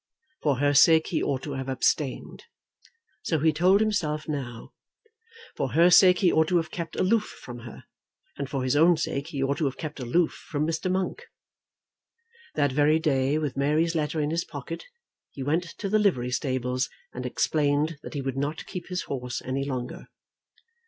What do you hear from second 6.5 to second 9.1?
have kept aloof from her; and for his own